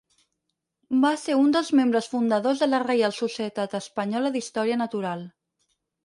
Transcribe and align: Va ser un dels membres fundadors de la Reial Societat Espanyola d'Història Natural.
Va 1.01 1.09
ser 1.23 1.33
un 1.41 1.51
dels 1.55 1.67
membres 1.79 2.07
fundadors 2.13 2.63
de 2.63 2.67
la 2.69 2.79
Reial 2.83 3.13
Societat 3.17 3.75
Espanyola 3.81 4.31
d'Història 4.37 4.79
Natural. 4.83 5.23